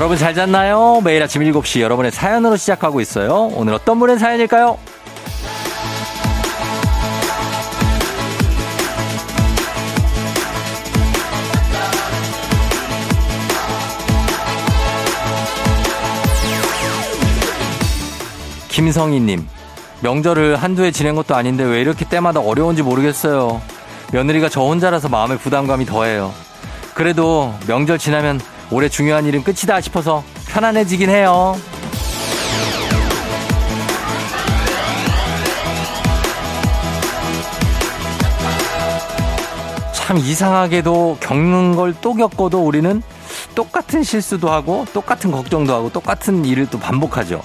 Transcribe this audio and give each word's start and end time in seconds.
여러분 0.00 0.16
잘 0.16 0.32
잤나요? 0.32 1.02
매일 1.04 1.22
아침 1.22 1.42
7시 1.42 1.82
여러분의 1.82 2.10
사연으로 2.10 2.56
시작하고 2.56 3.02
있어요. 3.02 3.50
오늘 3.52 3.74
어떤 3.74 3.98
분의 3.98 4.18
사연일까요? 4.18 4.78
김성희님, 18.70 19.46
명절을 20.00 20.56
한두 20.56 20.82
해 20.82 20.92
지낸 20.92 21.14
것도 21.14 21.36
아닌데 21.36 21.62
왜 21.62 21.82
이렇게 21.82 22.06
때마다 22.06 22.40
어려운지 22.40 22.82
모르겠어요. 22.82 23.60
며느리가 24.14 24.48
저 24.48 24.62
혼자라서 24.62 25.10
마음의 25.10 25.36
부담감이 25.36 25.84
더해요. 25.84 26.32
그래도 26.94 27.54
명절 27.66 27.98
지나면 27.98 28.40
올해 28.70 28.88
중요한 28.88 29.26
일은 29.26 29.42
끝이다 29.42 29.80
싶어서 29.80 30.22
편안해지긴 30.48 31.10
해요. 31.10 31.56
참 39.94 40.18
이상하게도 40.18 41.18
겪는 41.20 41.76
걸 41.76 41.94
또 42.00 42.14
겪어도 42.14 42.64
우리는 42.64 43.02
똑같은 43.54 44.02
실수도 44.02 44.50
하고 44.50 44.86
똑같은 44.92 45.30
걱정도 45.30 45.74
하고 45.74 45.90
똑같은 45.90 46.44
일을 46.44 46.66
또 46.70 46.78
반복하죠. 46.78 47.42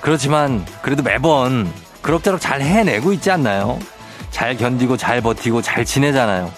그렇지만 0.00 0.64
그래도 0.82 1.02
매번 1.02 1.70
그럭저럭 2.02 2.40
잘 2.40 2.60
해내고 2.60 3.12
있지 3.14 3.30
않나요? 3.30 3.78
잘 4.30 4.56
견디고 4.56 4.96
잘 4.96 5.20
버티고 5.20 5.62
잘 5.62 5.84
지내잖아요. 5.84 6.50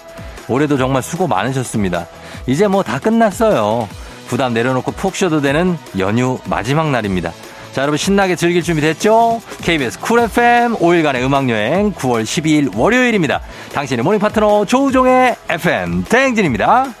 올해도 0.47 0.77
정말 0.77 1.01
수고 1.01 1.27
많으셨습니다. 1.27 2.07
이제 2.47 2.67
뭐 2.67 2.83
다 2.83 2.99
끝났어요. 2.99 3.87
부담 4.27 4.53
내려놓고 4.53 4.91
푹 4.93 5.15
쉬어도 5.15 5.41
되는 5.41 5.77
연휴 5.97 6.39
마지막 6.45 6.89
날입니다. 6.89 7.31
자, 7.73 7.81
여러분 7.81 7.97
신나게 7.97 8.35
즐길 8.35 8.63
준비 8.63 8.81
됐죠? 8.81 9.41
KBS 9.61 9.99
쿨 9.99 10.19
FM 10.19 10.75
5일간의 10.75 11.23
음악여행 11.23 11.93
9월 11.93 12.23
12일 12.23 12.77
월요일입니다. 12.77 13.41
당신의 13.73 14.03
morning 14.03 14.19
파트너 14.19 14.65
조우종의 14.65 15.35
FM 15.49 16.03
대행진입니다. 16.05 16.93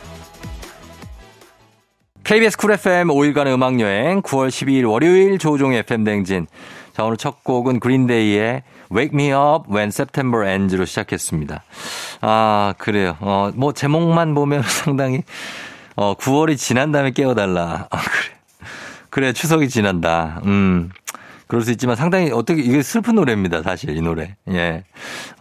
KBS 2.23 2.57
쿨 2.57 2.71
FM 2.71 3.09
5일간의 3.09 3.53
음악여행 3.53 4.21
9월 4.21 4.47
12일 4.49 4.89
월요일 4.89 5.37
조우종의 5.39 5.79
FM 5.79 6.03
대행진. 6.05 6.47
자, 6.93 7.03
오늘 7.03 7.17
첫 7.17 7.43
곡은 7.43 7.79
그린데이의 7.79 8.63
Wake 8.93 9.11
Me 9.13 9.31
Up 9.31 9.71
When 9.71 9.89
September 9.89 10.47
Ends로 10.47 10.85
시작했습니다. 10.85 11.63
아, 12.21 12.73
그래요. 12.77 13.17
어, 13.19 13.51
뭐 13.55 13.73
제목만 13.73 14.33
보면 14.33 14.63
상당히 14.67 15.23
어, 15.95 16.15
9월이 16.15 16.57
지난 16.57 16.91
다음에 16.91 17.11
깨워달라. 17.11 17.87
아, 17.89 17.97
그래. 17.97 18.35
그래, 19.09 19.33
추석이 19.33 19.69
지난다. 19.69 20.41
음. 20.45 20.89
그럴 21.51 21.63
수 21.63 21.71
있지만 21.71 21.97
상당히 21.97 22.31
어떻게 22.31 22.61
이게 22.61 22.81
슬픈 22.81 23.15
노래입니다. 23.15 23.61
사실 23.61 23.89
이 23.89 24.01
노래. 24.01 24.37
예. 24.47 24.85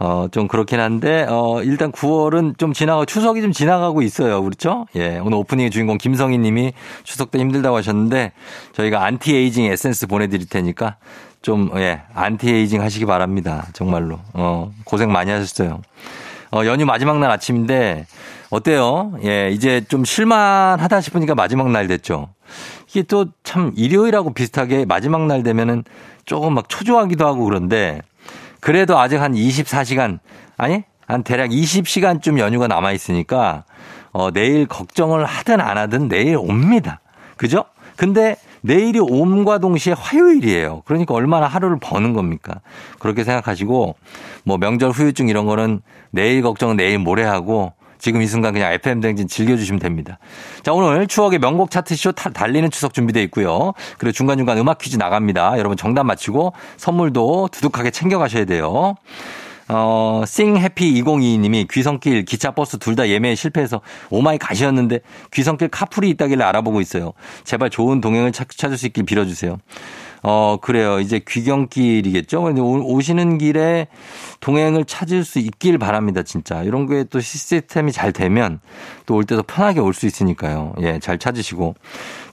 어, 0.01 0.27
좀 0.33 0.49
그렇긴 0.49 0.81
한데 0.81 1.25
어, 1.29 1.63
일단 1.63 1.93
9월은 1.93 2.59
좀 2.59 2.73
지나고 2.73 3.07
추석이 3.07 3.41
좀 3.41 3.53
지나가고 3.53 4.03
있어요. 4.03 4.43
그렇죠? 4.43 4.87
예. 4.97 5.21
오늘 5.21 5.39
오프닝의 5.39 5.71
주인공 5.71 5.99
김성희 5.99 6.39
님이 6.39 6.73
추석 7.05 7.31
때 7.31 7.39
힘들다고 7.39 7.77
하셨는데 7.77 8.33
저희가 8.73 9.05
안티에이징 9.05 9.67
에센스 9.67 10.09
보내 10.09 10.27
드릴 10.27 10.49
테니까 10.49 10.97
좀 11.43 11.71
예, 11.77 12.03
안티에이징 12.15 12.83
하시기 12.83 13.07
바랍니다. 13.07 13.67
정말로. 13.73 14.19
어, 14.35 14.71
고생 14.85 15.11
많이 15.13 15.31
하셨어요. 15.31 15.81
어, 16.53 16.63
연휴 16.67 16.85
마지막 16.85 17.19
날 17.19 17.31
아침인데 17.31 18.07
어때요? 18.51 19.13
예, 19.25 19.51
이제 19.51 19.83
좀 19.89 20.05
쉴만하다 20.05 21.01
싶으니까 21.01 21.35
마지막 21.35 21.71
날 21.71 21.87
됐죠. 21.87 22.29
이게 22.89 23.03
또 23.03 23.27
참 23.45 23.73
일요일하고 23.77 24.33
비슷하게 24.33 24.85
마지막 24.85 25.27
날 25.27 25.43
되면은 25.43 25.85
조금 26.25 26.55
막 26.55 26.69
초조하기도 26.69 27.27
하고 27.27 27.45
그런데 27.45 28.01
그래도 28.61 28.99
아직 28.99 29.21
한 29.21 29.33
24시간 29.33 30.19
아니 30.57 30.85
한 31.07 31.23
대략 31.25 31.51
20시간쯤 31.51 32.39
연휴가 32.39 32.69
남아 32.69 32.93
있으니까 32.93 33.65
어 34.13 34.31
내일 34.31 34.67
걱정을 34.67 35.25
하든 35.25 35.61
안 35.61 35.79
하든 35.79 36.09
내일 36.09 36.37
옵니다. 36.37 37.01
그죠? 37.37 37.65
근데 37.97 38.37
내일이 38.63 38.99
옴과 38.99 39.59
동시에 39.59 39.95
화요일이에요. 39.97 40.83
그러니까 40.85 41.15
얼마나 41.15 41.47
하루를 41.47 41.79
버는 41.81 42.13
겁니까? 42.13 42.61
그렇게 42.99 43.25
생각하시고 43.25 43.97
뭐 44.45 44.59
명절 44.59 44.91
후유증 44.91 45.29
이런 45.29 45.47
거는 45.47 45.81
내일 46.11 46.43
걱정은 46.43 46.77
내일 46.77 46.99
모레 46.99 47.25
하고 47.25 47.73
지금 48.01 48.23
이 48.23 48.27
순간 48.27 48.55
그냥 48.55 48.73
FM 48.73 49.01
댕진 49.01 49.29
즐겨주시면 49.29 49.79
됩니다. 49.79 50.19
자, 50.63 50.73
오늘 50.73 51.07
추억의 51.07 51.39
명곡 51.39 51.71
차트쇼 51.71 52.13
달리는 52.13 52.71
추석 52.71 52.95
준비되어 52.95 53.23
있고요. 53.25 53.75
그리고 53.99 54.13
중간중간 54.13 54.57
음악 54.57 54.79
퀴즈 54.79 54.97
나갑니다. 54.97 55.59
여러분 55.59 55.77
정답 55.77 56.05
맞히고 56.05 56.55
선물도 56.79 57.51
두둑하게 57.53 57.91
챙겨가셔야 57.91 58.47
돼요. 58.47 58.95
어, 59.73 60.25
싱해피 60.27 61.01
2022님이 61.03 61.69
귀성길, 61.71 62.25
기차, 62.25 62.51
버스 62.51 62.77
둘 62.79 62.97
다 62.97 63.09
예매에 63.09 63.37
실패해서 63.37 63.81
oh 64.11 64.24
my 64.24 64.37
gosh였는데 64.37 64.99
귀성길 65.33 65.69
카풀이 65.69 66.11
있다길래 66.11 66.43
알아보고 66.43 66.81
있어요. 66.81 67.13
제발 67.45 67.71
좋은 67.71 68.01
동행을 68.01 68.33
찾을 68.33 68.77
수 68.77 68.87
있길 68.87 69.05
빌어주세요. 69.05 69.59
어, 70.23 70.57
그래요. 70.61 71.01
이제 71.01 71.21
귀경길이겠죠? 71.27 72.43
근데 72.43 72.61
오시는 72.61 73.39
길에 73.39 73.89
동행을 74.41 74.85
찾을 74.85 75.25
수 75.25 75.39
있길 75.39 75.79
바랍니다, 75.79 76.23
진짜. 76.23 76.63
이런 76.63 76.87
게 76.87 77.05
또 77.11 77.21
시스템이 77.21 77.93
잘 77.93 78.13
되면 78.13 78.61
또 79.07 79.15
올 79.17 79.25
때도 79.25 79.43
편하게 79.43 79.81
올 79.81 79.93
수 79.95 80.07
있으니까요. 80.07 80.75
예, 80.81 80.99
잘 80.99 81.19
찾으시고. 81.19 81.75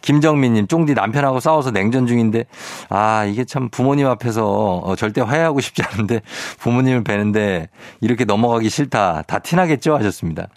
김정민님, 0.02 0.68
쫑디 0.68 0.94
남편하고 0.94 1.40
싸워서 1.40 1.72
냉전 1.72 2.06
중인데, 2.08 2.46
아, 2.90 3.26
이게 3.26 3.44
참 3.44 3.68
부모님 3.70 4.08
앞에서 4.08 4.46
어, 4.78 4.96
절대 4.96 5.20
화해하고 5.22 5.60
싶지 5.60 5.82
않은데 5.84 6.22
부모님을 6.60 7.04
뵈는데 7.04 7.68
이렇게 8.00 8.24
넘어가기 8.24 8.70
싫다. 8.70 9.24
다 9.28 9.40
티나겠죠? 9.40 9.96
하셨습니다. 9.98 10.48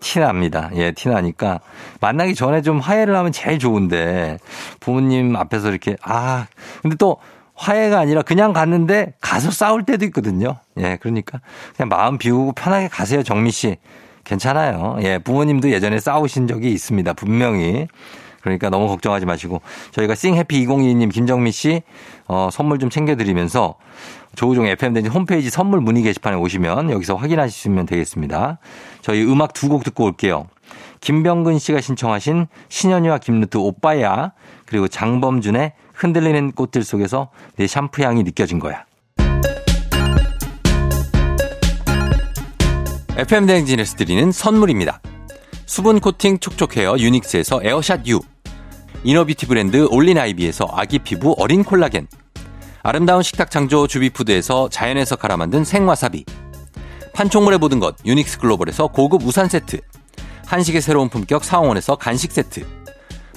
티납니다. 0.00 0.70
예, 0.74 0.92
티나니까. 0.92 1.60
만나기 2.00 2.34
전에 2.34 2.62
좀 2.62 2.78
화해를 2.78 3.16
하면 3.16 3.32
제일 3.32 3.58
좋은데 3.58 4.38
부모님 4.80 5.34
앞에서 5.34 5.70
이렇게, 5.70 5.96
아, 6.02 6.46
근데 6.82 6.96
또 6.96 7.18
화해가 7.54 7.98
아니라 7.98 8.22
그냥 8.22 8.52
갔는데 8.52 9.14
가서 9.20 9.50
싸울 9.50 9.84
때도 9.84 10.04
있거든요. 10.06 10.56
예, 10.78 10.96
그러니까 11.00 11.40
그냥 11.76 11.88
마음 11.88 12.16
비우고 12.18 12.52
편하게 12.52 12.88
가세요, 12.88 13.22
정미 13.22 13.50
씨. 13.50 13.76
괜찮아요. 14.24 14.96
예, 15.02 15.18
부모님도 15.18 15.70
예전에 15.70 15.98
싸우신 16.00 16.46
적이 16.46 16.72
있습니다. 16.72 17.12
분명히. 17.14 17.86
그러니까 18.42 18.70
너무 18.70 18.88
걱정하지 18.88 19.26
마시고 19.26 19.60
저희가 19.90 20.14
싱해피 20.14 20.66
2022님 20.66 21.12
김정미 21.12 21.52
씨 21.52 21.82
어, 22.26 22.48
선물 22.50 22.78
좀 22.78 22.88
챙겨드리면서 22.88 23.74
조우종 24.34 24.66
FM 24.66 24.94
댕진 24.94 25.12
홈페이지 25.12 25.50
선물 25.50 25.80
문의 25.82 26.02
게시판에 26.02 26.36
오시면 26.36 26.90
여기서 26.90 27.16
확인하시면 27.16 27.84
되겠습니다. 27.84 28.58
저희 29.02 29.22
음악 29.24 29.52
두 29.52 29.68
곡 29.68 29.84
듣고 29.84 30.04
올게요. 30.04 30.46
김병근 31.00 31.58
씨가 31.58 31.82
신청하신 31.82 32.46
신현이와 32.70 33.18
김루트 33.18 33.58
오빠야 33.58 34.32
그리고 34.64 34.88
장범준의 34.88 35.72
흔들리는 36.00 36.52
꽃들 36.52 36.82
속에서 36.82 37.30
내 37.56 37.66
샴푸 37.66 38.02
향이 38.02 38.22
느껴진 38.22 38.58
거야. 38.58 38.84
FM 43.16 43.46
대행진에서 43.46 43.96
드리는 43.96 44.32
선물입니다. 44.32 45.02
수분 45.66 46.00
코팅 46.00 46.38
촉촉 46.38 46.76
헤어 46.76 46.96
유닉스에서 46.98 47.60
에어샷 47.62 48.06
U. 48.06 48.20
inner 49.04 49.23
beauty 49.23 49.46
브랜드 49.46 49.86
올린아이비에서 49.90 50.68
아기 50.72 50.98
피부 50.98 51.34
어린 51.38 51.62
콜라겐. 51.62 52.08
아름다운 52.82 53.22
식탁 53.22 53.50
창조 53.50 53.86
주비푸드에서 53.86 54.70
자연에서 54.70 55.16
갈아 55.16 55.36
만든 55.36 55.64
생와사비. 55.64 56.24
판촉물의 57.12 57.58
모든 57.58 57.78
것 57.78 57.96
유닉스 58.06 58.38
글로벌에서 58.38 58.86
고급 58.86 59.22
우산 59.24 59.48
세트. 59.48 59.80
한식의 60.46 60.80
새로운 60.80 61.08
품격 61.08 61.44
사원에서 61.44 61.96
간식 61.96 62.32
세트 62.32 62.79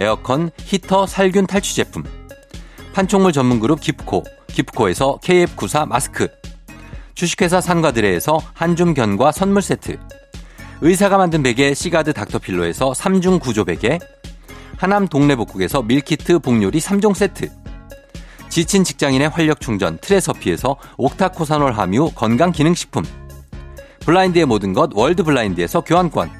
에어컨, 0.00 0.50
히터, 0.64 1.06
살균 1.06 1.46
탈취 1.46 1.76
제품. 1.76 2.02
판촉물 2.94 3.32
전문 3.32 3.60
그룹 3.60 3.80
기프코, 3.80 4.24
기프코에서 4.46 5.18
KF94 5.22 5.86
마스크. 5.86 6.26
주식회사 7.14 7.60
산과드레에서 7.60 8.40
한줌 8.54 8.94
견과 8.94 9.30
선물 9.30 9.60
세트. 9.60 9.98
의사가 10.80 11.18
만든 11.18 11.42
베개 11.42 11.74
시가드 11.74 12.14
닥터필로에서 12.14 12.92
3중 12.92 13.40
구조 13.40 13.66
베개. 13.66 13.98
하남 14.78 15.06
동네복국에서 15.06 15.82
meal 15.82 16.14
kit 16.14 16.38
복요리 16.38 16.78
3종 16.80 17.14
세트. 17.14 17.50
지친 18.48 18.82
직장인의 18.82 19.28
활력 19.28 19.60
충전 19.60 19.98
트레서피에서 19.98 20.76
옥타코사놀 20.96 21.72
함유 21.72 22.10
건강기능식품. 22.14 23.04
블라인드의 24.06 24.46
모든 24.46 24.72
것 24.72 24.90
월드 24.94 25.22
블라인드에서 25.22 25.82
교환권. 25.82 26.39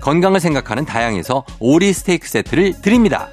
건강을 0.00 0.40
생각하는 0.40 0.84
다양에서 0.84 1.44
오리 1.58 1.92
스테이크 1.92 2.28
세트를 2.28 2.80
드립니다. 2.82 3.28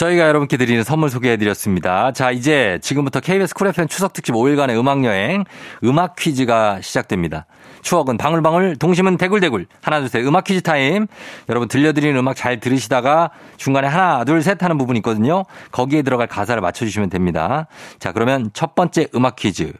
저희가 0.00 0.28
여러분께 0.28 0.56
드리는 0.56 0.82
선물 0.82 1.10
소개해드렸습니다. 1.10 2.12
자, 2.12 2.30
이제 2.30 2.78
지금부터 2.80 3.20
KBS 3.20 3.52
쿨 3.52 3.66
FM 3.66 3.86
추석 3.86 4.14
특집 4.14 4.34
5일간의 4.34 4.78
음악여행, 4.78 5.44
음악 5.84 6.16
퀴즈가 6.16 6.80
시작됩니다. 6.80 7.44
추억은 7.82 8.16
방울방울, 8.16 8.76
동심은 8.76 9.18
대굴대굴. 9.18 9.66
하나, 9.82 10.00
둘, 10.00 10.08
셋, 10.08 10.24
음악 10.24 10.44
퀴즈 10.44 10.62
타임. 10.62 11.06
여러분 11.50 11.68
들려드리는 11.68 12.16
음악 12.18 12.34
잘 12.34 12.60
들으시다가 12.60 13.30
중간에 13.58 13.88
하나, 13.88 14.24
둘, 14.24 14.42
셋 14.42 14.62
하는 14.62 14.78
부분 14.78 14.96
있거든요. 14.96 15.44
거기에 15.70 16.00
들어갈 16.00 16.26
가사를 16.28 16.58
맞춰주시면 16.62 17.10
됩니다. 17.10 17.66
자, 17.98 18.12
그러면 18.12 18.48
첫 18.54 18.74
번째 18.74 19.08
음악 19.14 19.36
퀴즈 19.36 19.70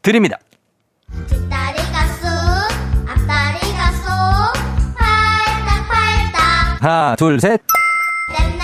드립니다. 0.00 0.38
하나, 6.86 7.16
둘, 7.16 7.40
셋. 7.40 7.60
됐네 8.36 8.62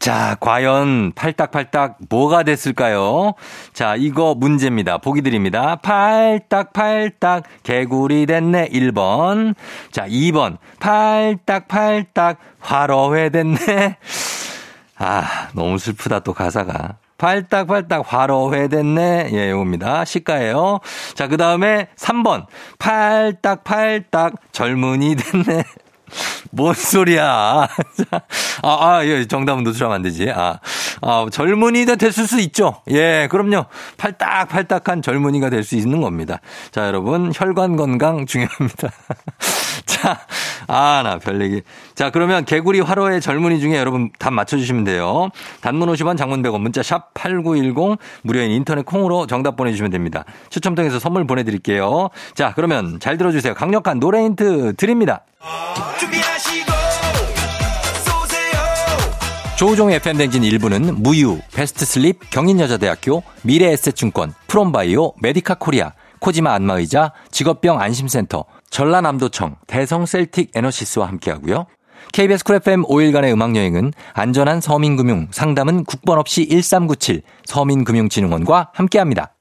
자, 0.00 0.38
과연 0.40 1.12
팔딱팔딱 1.14 1.98
뭐가 2.08 2.44
됐을까요? 2.44 3.34
자, 3.74 3.94
이거 3.94 4.34
문제입니다. 4.34 4.96
보기 4.96 5.20
드립니다. 5.20 5.76
팔딱팔딱 5.76 7.44
개구리 7.62 8.24
됐네 8.24 8.70
1번. 8.70 9.54
자, 9.92 10.06
2번. 10.06 10.56
팔딱팔딱 10.80 12.38
화로회 12.58 13.28
됐네. 13.28 13.98
아, 14.96 15.48
너무 15.52 15.76
슬프다 15.76 16.20
또 16.20 16.32
가사가. 16.32 16.96
팔딱팔딱 17.18 18.04
화로회 18.06 18.68
됐네. 18.68 19.30
예, 19.32 19.50
요겁니다. 19.50 20.04
시가예요. 20.04 20.80
자, 21.14 21.28
그 21.28 21.36
다음에 21.36 21.88
3번. 21.96 22.46
팔딱팔딱 22.78 24.34
젊은이 24.52 25.16
됐네. 25.16 25.64
뭔 26.50 26.74
소리야. 26.74 27.66
아, 28.62 28.68
아, 28.86 29.00
예, 29.04 29.26
정답은 29.26 29.64
노출하면 29.64 29.96
안 29.96 30.02
되지. 30.02 30.30
아, 30.30 30.60
아, 31.02 31.26
젊은이가 31.30 31.96
됐을 31.96 32.26
수 32.26 32.40
있죠. 32.40 32.82
예, 32.90 33.28
그럼요. 33.30 33.66
팔딱팔딱한 33.96 35.02
젊은이가 35.02 35.50
될 35.50 35.64
수 35.64 35.76
있는 35.76 36.02
겁니다. 36.02 36.40
자, 36.72 36.86
여러분, 36.86 37.32
혈관 37.34 37.76
건강 37.76 38.26
중요합니다. 38.26 38.90
자, 39.86 40.20
아, 40.66 41.00
나 41.02 41.18
별 41.18 41.40
얘기. 41.40 41.62
자, 41.94 42.10
그러면 42.10 42.44
개구리 42.44 42.80
화로의 42.80 43.20
젊은이 43.22 43.60
중에 43.60 43.76
여러분 43.78 44.10
답 44.18 44.32
맞춰주시면 44.34 44.84
돼요. 44.84 45.30
단문 45.62 45.88
50원, 45.88 46.18
장문 46.18 46.42
100원, 46.42 46.60
문자 46.60 46.82
샵 46.82 47.14
8910, 47.14 47.98
무료인 48.22 48.50
인터넷 48.50 48.84
콩으로 48.84 49.26
정답 49.26 49.56
보내주시면 49.56 49.90
됩니다. 49.90 50.24
추첨 50.50 50.74
통해서 50.74 50.98
선물 50.98 51.26
보내드릴게요. 51.26 52.10
자, 52.34 52.52
그러면 52.54 53.00
잘 53.00 53.16
들어주세요. 53.16 53.54
강력한 53.54 53.98
노래 54.00 54.22
힌트 54.22 54.74
드립니다. 54.76 55.22
준비하시고 55.98 56.72
쏘세요 58.04 58.58
조우종의 59.56 59.96
FM 59.96 60.03
대행진 60.03 60.42
1부는 60.42 61.00
무유, 61.00 61.38
베스트 61.54 61.84
슬립, 61.84 62.30
경인여자대학교, 62.30 63.22
미래에셋증권, 63.42 64.34
프롬바이오, 64.46 65.14
메디카 65.20 65.54
코리아, 65.54 65.92
코지마 66.18 66.52
안마의자, 66.54 67.12
직업병 67.30 67.80
안심센터, 67.80 68.44
전라남도청, 68.70 69.56
대성 69.66 70.06
셀틱 70.06 70.50
에너시스와 70.54 71.06
함께하고요. 71.08 71.66
KBS 72.12 72.44
쿨 72.44 72.56
FM 72.56 72.82
5일간의 72.84 73.32
음악여행은 73.32 73.92
안전한 74.12 74.60
서민금융, 74.60 75.28
상담은 75.30 75.84
국번 75.84 76.18
없이 76.18 76.46
1397 76.48 77.22
서민금융진흥원과 77.44 78.70
함께합니다. 78.72 79.34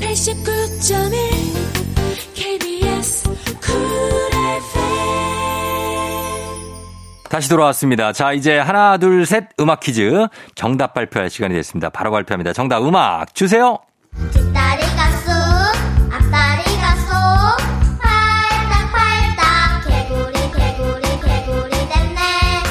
89.1 0.00 1.29
다시 7.30 7.48
돌아왔습니다. 7.48 8.12
자, 8.12 8.32
이제 8.32 8.58
하나, 8.58 8.96
둘, 8.98 9.24
셋 9.24 9.44
음악 9.60 9.78
퀴즈 9.78 10.26
정답 10.56 10.94
발표할 10.94 11.30
시간이 11.30 11.54
됐습니다. 11.54 11.88
바로 11.88 12.10
발표합니다. 12.10 12.52
정답 12.52 12.82
음악 12.82 13.36
주세요. 13.36 13.78
뒷다리가 14.32 15.10
쑥 15.22 15.30
앞다리가 16.12 16.96
쏙 17.06 17.16
팔딱 18.00 18.92
팔딱 18.92 19.84
개구리 19.86 20.32
개구리 20.50 21.02
개구리 21.20 21.70
됐네 21.70 22.62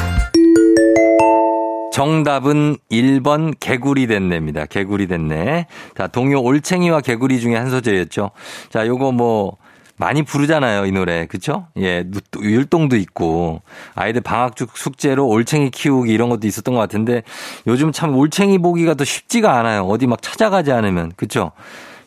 정답은 1.94 2.76
1번 2.92 3.56
개구리 3.62 4.08
됐네입니다. 4.08 4.66
개구리 4.66 5.08
됐네. 5.08 5.68
자, 5.98 6.08
동요 6.08 6.42
올챙이와 6.42 7.00
개구리 7.00 7.40
중에 7.40 7.56
한 7.56 7.70
소절이었죠. 7.70 8.32
자, 8.70 8.86
요거 8.86 9.14
뭐 9.14 9.56
많이 10.00 10.24
부르잖아요, 10.24 10.86
이 10.86 10.92
노래. 10.94 11.26
그쵸? 11.26 11.68
예, 11.78 12.06
또 12.32 12.42
율동도 12.42 12.96
있고 12.96 13.62
아이들 13.96 14.22
방학 14.22 14.56
중 14.56 14.68
숙제로 14.74 15.28
올챙이 15.28 15.72
키우기 15.72 16.12
이런 16.12 16.30
것도 16.30 16.48
있었던 16.48 16.74
것 16.74 16.80
같은데 16.80 17.24
요즘 17.68 17.92
참 17.92 18.16
올챙이 18.16 18.60
보기가 18.60 18.94
더 18.94 19.04
쉽지가 19.04 19.60
않아요. 19.60 19.84
어디 19.84 20.08
막 20.08 20.22
찾아가지 20.22 20.72
않으면. 20.72 21.12
그쵸? 21.18 21.52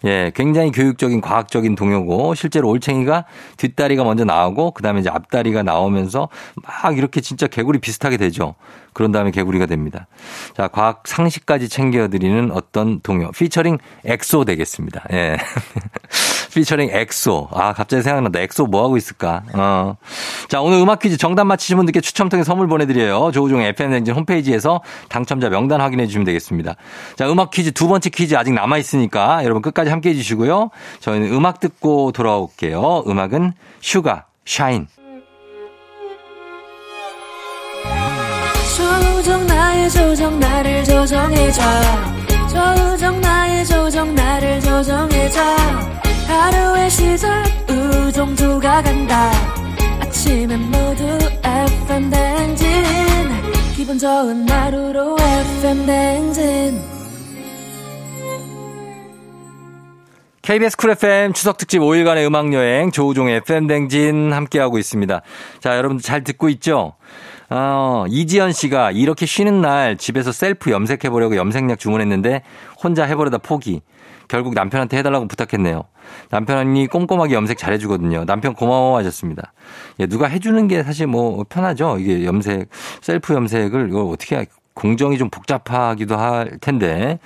예, 0.04 0.32
굉장히 0.34 0.72
교육적인 0.72 1.20
과학적인 1.20 1.74
동요고 1.74 2.34
실제로 2.34 2.70
올챙이가 2.70 3.26
뒷다리가 3.58 4.04
먼저 4.04 4.24
나오고 4.24 4.72
그다음에 4.72 5.00
이제 5.00 5.10
앞다리가 5.10 5.62
나오면서 5.62 6.28
막 6.56 6.96
이렇게 6.96 7.20
진짜 7.20 7.46
개구리 7.46 7.78
비슷하게 7.78 8.16
되죠. 8.16 8.54
그런 8.94 9.12
다음에 9.12 9.30
개구리가 9.30 9.66
됩니다. 9.66 10.06
자, 10.56 10.66
과학 10.68 11.02
상식까지 11.06 11.68
챙겨 11.68 12.08
드리는 12.08 12.50
어떤 12.52 13.00
동요 13.00 13.30
피처링 13.32 13.78
엑소 14.04 14.44
되겠습니다. 14.46 15.04
예. 15.12 15.36
피처링 16.54 16.90
엑소. 16.92 17.48
아, 17.52 17.72
갑자기 17.72 18.02
생각난다. 18.02 18.40
엑소 18.40 18.66
뭐 18.66 18.84
하고 18.84 18.96
있을까? 18.96 19.42
어. 19.54 19.96
자, 20.48 20.60
오늘 20.60 20.78
음악 20.78 20.98
퀴즈 21.00 21.16
정답 21.16 21.44
맞히신 21.44 21.76
분들께 21.76 22.00
추첨 22.00 22.28
통해 22.28 22.44
선물 22.44 22.68
보내드려요. 22.68 23.30
조우종 23.32 23.60
FM댕진 23.62 24.14
홈페이지에서 24.14 24.82
당첨자 25.08 25.48
명단 25.48 25.80
확인해 25.80 26.06
주시면 26.06 26.24
되겠습니다. 26.24 26.74
자, 27.16 27.30
음악 27.30 27.50
퀴즈 27.50 27.72
두 27.72 27.88
번째 27.88 28.10
퀴즈 28.10 28.34
아직 28.36 28.52
남아있으니까 28.52 29.44
여러분 29.44 29.62
끝까지 29.62 29.90
함께 29.90 30.10
해주시고요. 30.10 30.70
저희는 31.00 31.32
음악 31.32 31.60
듣고 31.60 32.12
돌아올게요. 32.12 33.04
음악은 33.06 33.52
슈가, 33.80 34.26
Shine. 34.44 34.86
조정 38.76 39.46
나의 39.46 39.90
조정 39.90 40.40
나를 40.40 40.84
조정해줘 40.84 41.62
조정 42.48 43.20
나의 43.20 43.66
조정 43.66 44.14
나를 44.14 44.60
조정해줘 44.60 45.40
하루의 46.32 46.90
시절 46.90 47.30
우정조가 47.68 48.82
간다 48.82 49.30
아침엔 50.00 50.60
모두 50.70 51.04
FM 51.44 52.10
댕진 52.10 52.68
기분 53.76 53.98
좋은 53.98 54.48
하루로 54.48 55.16
FM 55.20 55.86
댕진 55.86 56.80
KBS 60.42 60.76
쿨 60.76 60.90
FM 60.90 61.34
추석 61.34 61.56
특집 61.56 61.80
5일간의 61.80 62.26
음악 62.26 62.52
여행 62.52 62.90
조우종의 62.90 63.36
FM 63.36 63.68
댕진 63.68 64.32
함께하고 64.32 64.76
있습니다. 64.76 65.22
자, 65.60 65.76
여러분들 65.76 66.02
잘 66.02 66.24
듣고 66.24 66.48
있죠? 66.48 66.94
어, 67.54 68.06
이지연 68.08 68.52
씨가 68.52 68.92
이렇게 68.92 69.26
쉬는 69.26 69.60
날 69.60 69.98
집에서 69.98 70.32
셀프 70.32 70.70
염색해 70.70 71.10
보려고 71.10 71.36
염색약 71.36 71.78
주문했는데 71.78 72.42
혼자 72.82 73.04
해보려다 73.04 73.38
포기. 73.38 73.82
결국 74.28 74.54
남편한테 74.54 74.96
해달라고 74.96 75.28
부탁했네요. 75.28 75.82
남편이 76.30 76.86
꼼꼼하게 76.86 77.34
염색 77.34 77.58
잘해주거든요. 77.58 78.24
남편 78.24 78.54
고마워하셨습니다. 78.54 79.52
예, 80.00 80.06
누가 80.06 80.26
해주는 80.28 80.66
게 80.68 80.82
사실 80.82 81.06
뭐 81.06 81.44
편하죠. 81.46 81.98
이게 81.98 82.24
염색, 82.24 82.70
셀프 83.02 83.34
염색을 83.34 83.88
이걸 83.90 84.06
어떻게 84.10 84.36
하- 84.36 84.44
공정이 84.72 85.18
좀 85.18 85.28
복잡하기도 85.28 86.16
할 86.16 86.56
텐데. 86.62 87.18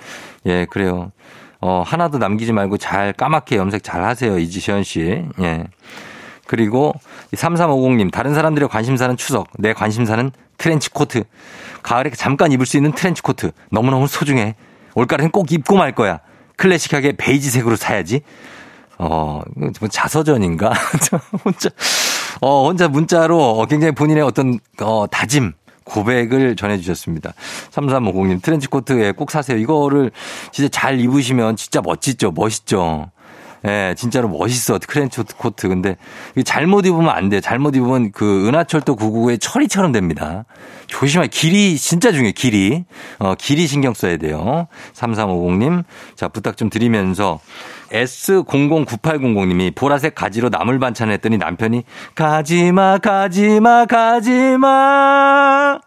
예, 0.45 0.65
그래요. 0.69 1.13
어, 1.61 1.81
하나도 1.85 2.17
남기지 2.17 2.51
말고 2.51 2.75
잘 2.77 3.13
까맣게 3.13 3.55
염색 3.55 3.83
잘 3.83 4.03
하세요. 4.03 4.37
이지현 4.37 4.83
씨. 4.83 5.23
예. 5.39 5.63
그리고 6.47 6.93
3350님, 7.33 8.11
다른 8.11 8.33
사람들의 8.33 8.69
관심사는 8.69 9.15
추석, 9.17 9.47
내 9.57 9.73
관심사는 9.73 10.31
트렌치 10.57 10.89
코트. 10.89 11.23
가을에 11.83 12.09
잠깐 12.11 12.51
입을 12.51 12.65
수 12.65 12.77
있는 12.77 12.93
트렌치 12.93 13.21
코트. 13.21 13.51
너무너무 13.69 14.07
소중해. 14.07 14.55
올가을엔 14.95 15.29
꼭 15.31 15.51
입고 15.51 15.75
말 15.75 15.93
거야. 15.93 16.19
클래식하게 16.55 17.17
베이지색으로 17.17 17.75
사야지. 17.75 18.21
어, 18.97 19.41
뭐 19.55 19.87
자서전인가? 19.87 20.73
저 21.03 21.19
혼자, 21.45 21.69
어, 22.41 22.65
혼자 22.65 22.87
문자로 22.87 23.59
어, 23.59 23.65
굉장히 23.67 23.93
본인의 23.93 24.23
어떤, 24.23 24.59
어, 24.81 25.05
다짐, 25.11 25.53
고백을 25.83 26.55
전해주셨습니다. 26.55 27.33
3350님, 27.71 28.41
트렌치 28.41 28.67
코트에 28.67 29.11
꼭 29.11 29.31
사세요. 29.31 29.57
이거를 29.57 30.11
진짜 30.51 30.69
잘 30.69 30.99
입으시면 30.99 31.55
진짜 31.55 31.81
멋지죠? 31.81 32.31
멋있죠? 32.31 33.11
예, 33.67 33.93
진짜로 33.97 34.29
멋있어. 34.29 34.79
트렌치 34.79 35.21
코트. 35.37 35.67
근데 35.67 35.97
잘못 36.45 36.85
입으면 36.85 37.09
안 37.09 37.29
돼요. 37.29 37.41
잘못 37.41 37.75
입으면 37.75 38.11
그 38.11 38.47
은하철도 38.47 38.95
999의 38.95 39.39
철이처럼 39.41 39.91
됩니다. 39.91 40.45
조심하게. 40.87 41.29
길이 41.29 41.77
진짜 41.77 42.11
중요해요. 42.11 42.31
길이. 42.33 42.85
어, 43.19 43.35
길이 43.37 43.67
신경 43.67 43.93
써야 43.93 44.17
돼요. 44.17 44.67
3350님. 44.93 45.83
자, 46.15 46.29
부탁 46.29 46.55
좀 46.55 46.69
드리면서 46.69 47.39
S009800님이 47.91 49.75
보라색 49.75 50.15
가지로 50.15 50.49
나물 50.49 50.79
반찬을 50.79 51.13
했더니 51.13 51.37
남편이 51.37 51.83
가지마, 52.15 52.99
가지마, 52.99 53.85
가지마. 53.85 55.79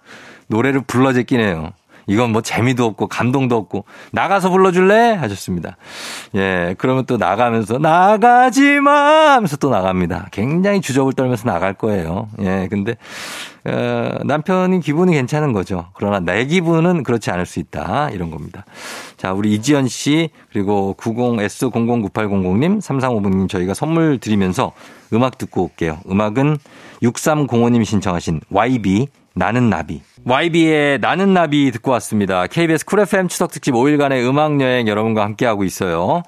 노래를 0.49 0.83
불러 0.87 1.13
제끼네요. 1.13 1.73
이건 2.07 2.33
뭐 2.33 2.43
재미도 2.43 2.85
없고 2.85 3.07
감동도 3.07 3.57
없고 3.57 3.85
나가서 4.13 4.51
불러줄래 4.51 5.15
하셨습니다. 5.15 5.77
예, 6.35 6.75
그러면 6.79 7.07
또 7.07 7.17
나가면서 7.17 7.79
나가지 7.79 8.81
마 8.81 9.35
하면서 9.35 9.57
또 9.57 9.71
나갑니다. 9.71 10.29
굉장히 10.31 10.81
주접을 10.81 11.13
떨면서 11.13 11.49
나갈 11.49 11.75
거예요. 11.75 12.29
예, 12.41 12.69
근데 12.71 12.97
어, 13.65 14.19
남편이 14.25 14.81
기분이 14.81 15.13
괜찮은 15.13 15.53
거죠. 15.53 15.89
그러나 15.95 16.21
내 16.21 16.47
기분은 16.47 17.03
그렇지 17.03 17.31
않을 17.31 17.45
수 17.47 17.61
있다 17.61 18.11
이런 18.11 18.31
겁니다. 18.31 18.65
자, 19.17 19.33
우리 19.33 19.53
이지연 19.55 19.89
씨 19.89 20.31
그리고 20.51 20.95
90S009800님 20.99 22.81
3350님 22.81 23.49
저희가 23.49 23.75
선물 23.75 24.19
드리면서 24.19 24.73
음악 25.13 25.39
듣고 25.39 25.65
올게요. 25.65 25.99
음악은 26.09 26.57
6305님 27.03 27.85
신청하신 27.85 28.41
YB 28.51 29.09
나는 29.35 29.69
나비. 29.69 30.03
YB의 30.25 30.99
나는 31.01 31.33
나비 31.33 31.71
듣고 31.71 31.91
왔습니다. 31.93 32.47
KBS 32.47 32.85
쿨 32.85 33.01
FM 33.01 33.29
추석 33.29 33.51
특집 33.51 33.73
5일간의 33.73 34.29
음악 34.29 34.61
여행 34.61 34.87
여러분과 34.87 35.25
함께하고 35.25 35.65
있어요. 35.65 36.23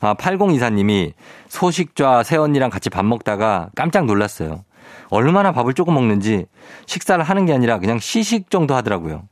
아, 0.00 0.14
8024님이 0.14 1.12
소식좌 1.48 2.22
새언니랑 2.22 2.68
같이 2.68 2.90
밥 2.90 3.04
먹다가 3.06 3.70
깜짝 3.74 4.04
놀랐어요. 4.04 4.64
얼마나 5.08 5.52
밥을 5.52 5.72
조금 5.72 5.94
먹는지 5.94 6.44
식사를 6.86 7.22
하는 7.24 7.46
게 7.46 7.54
아니라 7.54 7.78
그냥 7.78 7.98
시식 7.98 8.50
정도 8.50 8.74
하더라고요. 8.74 9.22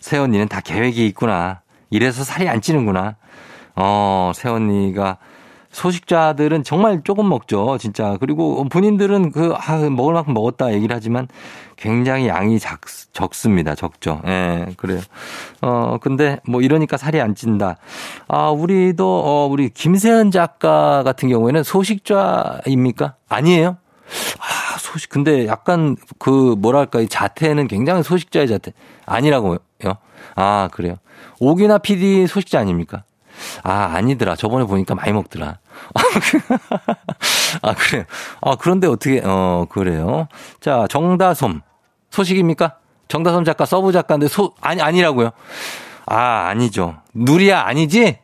새언니는 0.00 0.48
다 0.48 0.60
계획이 0.60 1.06
있구나. 1.06 1.62
이래서 1.88 2.24
살이 2.24 2.48
안 2.48 2.60
찌는구나. 2.60 3.16
어, 3.74 4.32
새언니가 4.34 5.16
소식자들은 5.72 6.64
정말 6.64 7.00
조금 7.02 7.28
먹죠, 7.28 7.78
진짜. 7.78 8.16
그리고 8.20 8.64
본인들은 8.68 9.32
그, 9.32 9.54
아, 9.56 9.78
먹을 9.90 10.14
만큼 10.14 10.34
먹었다 10.34 10.72
얘기를 10.72 10.94
하지만 10.94 11.28
굉장히 11.76 12.28
양이 12.28 12.58
작, 12.58 12.82
적습니다. 13.12 13.74
적죠. 13.74 14.20
예, 14.26 14.66
그래요. 14.76 15.00
어, 15.62 15.98
근데 16.00 16.38
뭐 16.46 16.60
이러니까 16.60 16.96
살이 16.96 17.20
안 17.20 17.34
찐다. 17.34 17.78
아, 18.28 18.50
우리도, 18.50 19.22
어, 19.24 19.48
우리 19.50 19.70
김세현 19.70 20.30
작가 20.30 21.02
같은 21.02 21.28
경우에는 21.28 21.62
소식자입니까? 21.62 23.14
아니에요? 23.28 23.78
아, 24.38 24.78
소식, 24.78 25.08
근데 25.08 25.46
약간 25.46 25.96
그, 26.18 26.54
뭐랄까, 26.58 27.00
이 27.00 27.08
자태는 27.08 27.66
굉장히 27.66 28.02
소식자의 28.02 28.46
자태. 28.46 28.72
아니라고요? 29.06 29.58
아, 30.34 30.68
그래요. 30.72 30.96
오기나 31.40 31.78
PD 31.78 32.26
소식자 32.26 32.60
아닙니까? 32.60 33.04
아, 33.62 33.90
아니더라. 33.94 34.36
저번에 34.36 34.64
보니까 34.64 34.94
많이 34.94 35.12
먹더라. 35.12 35.58
아, 37.62 37.74
그래요. 37.74 38.04
아, 38.40 38.56
그런데 38.58 38.86
어떻게, 38.86 39.20
어, 39.24 39.66
그래요. 39.68 40.28
자, 40.60 40.86
정다솜. 40.88 41.60
소식입니까? 42.10 42.76
정다솜 43.08 43.44
작가, 43.44 43.64
서브 43.64 43.92
작가인데 43.92 44.28
소, 44.28 44.54
아니, 44.60 44.80
아니라고요. 44.82 45.30
아, 46.06 46.46
아니죠. 46.48 46.96
누리야, 47.14 47.62
아니지? 47.62 48.18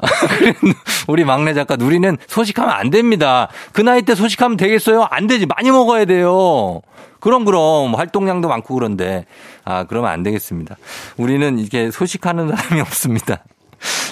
우리 1.08 1.24
막내 1.24 1.54
작가 1.54 1.76
누리는 1.76 2.16
소식하면 2.26 2.74
안 2.74 2.90
됩니다. 2.90 3.48
그 3.72 3.80
나이 3.80 4.02
때 4.02 4.14
소식하면 4.14 4.56
되겠어요? 4.56 5.06
안 5.10 5.26
되지. 5.26 5.46
많이 5.46 5.70
먹어야 5.70 6.04
돼요. 6.04 6.80
그럼 7.20 7.44
그럼 7.44 7.94
활동량도 7.94 8.48
많고 8.48 8.74
그런데 8.74 9.24
아 9.64 9.84
그러면 9.84 10.10
안 10.10 10.22
되겠습니다. 10.22 10.76
우리는 11.16 11.58
이렇게 11.58 11.90
소식하는 11.90 12.54
사람이 12.54 12.80
없습니다. 12.82 13.44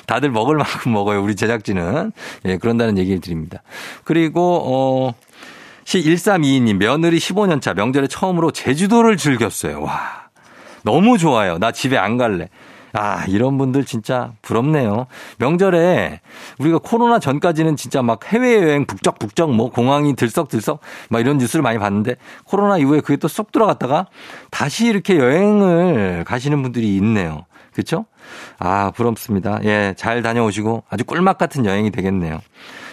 다들 0.07 0.31
먹을 0.31 0.57
만큼 0.57 0.93
먹어요. 0.93 1.23
우리 1.23 1.37
제작진은. 1.37 2.13
예, 2.47 2.57
그런다는 2.59 2.99
얘기를 2.99 3.21
드립니다. 3.21 3.63
그리고, 4.05 4.63
어, 4.65 5.15
시 5.85 6.03
1322님, 6.03 6.77
며느리 6.77 7.19
15년차 7.19 7.75
명절에 7.75 8.07
처음으로 8.09 8.51
제주도를 8.51 9.17
즐겼어요. 9.17 9.83
와. 9.83 10.23
너무 10.85 11.19
좋아요. 11.19 11.59
나 11.59 11.73
집에 11.73 11.97
안 11.97 12.17
갈래. 12.17 12.49
아, 12.95 13.25
이런 13.27 13.57
분들 13.57 13.85
진짜 13.87 14.33
부럽네요. 14.43 15.07
명절에 15.39 16.21
우리가 16.59 16.79
코로나 16.79 17.19
전까지는 17.19 17.77
진짜 17.77 18.03
막 18.03 18.21
해외여행 18.31 18.85
북적북적 18.85 19.51
뭐 19.55 19.71
공항이 19.71 20.15
들썩들썩 20.15 20.81
막 21.09 21.19
이런 21.21 21.39
뉴스를 21.39 21.63
많이 21.63 21.79
봤는데 21.79 22.17
코로나 22.45 22.77
이후에 22.77 23.01
그게 23.01 23.17
또 23.17 23.29
쏙 23.29 23.51
들어갔다가 23.51 24.09
다시 24.51 24.87
이렇게 24.89 25.17
여행을 25.17 26.25
가시는 26.27 26.63
분들이 26.63 26.95
있네요. 26.97 27.47
그렇죠? 27.73 28.07
아, 28.59 28.93
부럽습니다. 28.95 29.61
예, 29.65 29.95
잘 29.97 30.23
다녀오시고 30.23 30.85
아주 30.89 31.05
꿀맛 31.05 31.39
같은 31.39 31.65
여행이 31.65 31.91
되겠네요. 31.91 32.41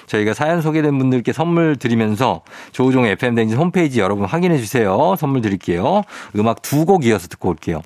저희가 0.08 0.34
사연 0.34 0.62
소개된 0.62 0.98
분들께 0.98 1.34
선물 1.34 1.76
드리면서 1.76 2.42
조우종 2.72 3.06
FM 3.06 3.36
댕진 3.36 3.58
홈페이지 3.58 4.00
여러분 4.00 4.26
확인해 4.26 4.58
주세요. 4.58 5.16
선물 5.18 5.42
드릴게요. 5.42 6.02
음악 6.36 6.62
두 6.64 6.86
곡 6.86 7.06
이어서 7.06 7.28
듣고 7.28 7.50
올게요. 7.50 7.82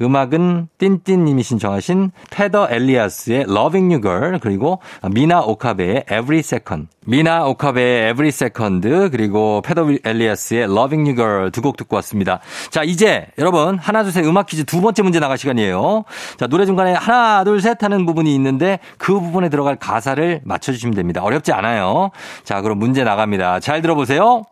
음악은 0.00 0.68
띵띵님이 0.78 1.42
신청하신 1.42 2.12
테더 2.30 2.68
엘리아스의 2.70 3.46
Loving 3.48 3.94
You 3.94 4.00
Girl 4.00 4.38
그리고 4.40 4.80
미나 5.10 5.40
오카베의 5.40 6.04
Every 6.10 6.38
Second 6.38 6.88
미나 7.06 7.44
오카베의 7.46 8.10
Every 8.10 8.28
Second 8.28 8.88
그리고 9.10 9.60
페더 9.62 9.86
엘리아스의 10.04 10.64
Loving 10.64 11.08
You 11.10 11.16
Girl 11.16 11.50
두 11.50 11.62
곡 11.62 11.76
듣고 11.76 11.96
왔습니다. 11.96 12.38
자 12.70 12.82
이제 12.84 13.26
여러분 13.38 13.78
하나 13.78 14.02
둘 14.02 14.12
셋 14.12 14.24
음악 14.24 14.46
퀴즈 14.46 14.64
두 14.64 14.80
번째 14.80 15.02
문제 15.02 15.18
나갈 15.18 15.36
시간이에요. 15.38 16.04
자 16.36 16.46
노래 16.46 16.64
중간에 16.66 16.92
하나 16.92 17.42
둘 17.44 17.60
셋 17.60 17.82
하는 17.82 18.06
부분이 18.06 18.32
있는데 18.36 18.78
그 18.98 19.18
부분에 19.18 19.48
들어갈 19.48 19.76
가사를 19.76 20.42
맞춰주시면 20.44 20.94
됩니다. 20.94 21.22
어렵지 21.22 21.52
않아요. 21.52 22.10
자 22.44 22.60
그럼 22.62 22.78
문제 22.78 23.02
나갑니다. 23.04 23.60
잘 23.60 23.82
들어보세요. 23.82 24.44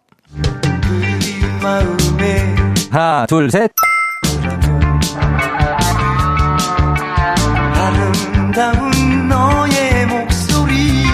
하나 2.90 3.26
둘 3.26 3.50
셋. 3.50 3.70
아름다운 8.56 9.28
너의 9.28 10.06
목소리 10.06 11.04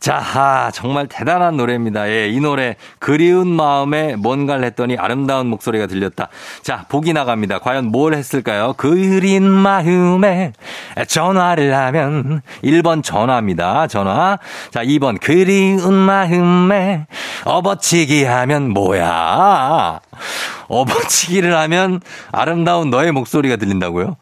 자, 0.00 0.16
아, 0.16 0.70
정말 0.72 1.06
대단한 1.06 1.58
노래입니다. 1.58 2.08
예, 2.08 2.28
이 2.28 2.40
노래 2.40 2.76
그리운 2.98 3.46
마음에 3.48 4.16
뭔가를 4.16 4.64
했더니 4.64 4.96
아름다운 4.96 5.48
목소리가 5.48 5.86
들렸다. 5.86 6.28
자, 6.62 6.86
보기 6.88 7.12
나갑니다. 7.12 7.58
과연 7.58 7.86
뭘 7.86 8.14
했을까요? 8.14 8.72
그린 8.78 9.50
마음에 9.50 10.54
전화를 11.08 11.74
하면 11.74 12.40
1번 12.64 13.02
전화입니다. 13.02 13.88
전화. 13.88 14.38
자, 14.70 14.82
2번 14.82 15.20
그리운 15.20 15.92
마음에 15.92 17.06
업어치기 17.44 18.24
하면 18.24 18.70
뭐야? 18.70 20.00
업어치기를 20.68 21.54
하면 21.54 22.00
아름다운 22.32 22.88
너의 22.88 23.12
목소리가 23.12 23.56
들린다고요? 23.56 24.16